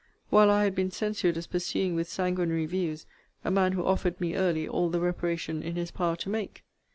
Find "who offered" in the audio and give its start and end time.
3.73-4.19